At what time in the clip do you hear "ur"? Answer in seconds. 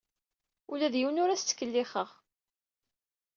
1.23-1.29